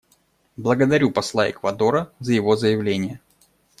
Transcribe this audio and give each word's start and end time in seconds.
Благодарю 0.57 1.11
посла 1.11 1.51
Эквадора 1.51 2.11
за 2.19 2.33
его 2.33 2.55
заявление. 2.55 3.21